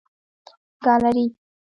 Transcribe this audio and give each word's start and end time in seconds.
ګالري 0.83 1.25